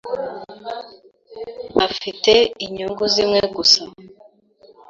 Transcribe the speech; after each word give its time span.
ba 1.75 1.85
fi 1.95 2.11
te 2.23 2.35
inyungu 2.65 3.03
zimwe 3.13 3.41
gusa 3.55 3.81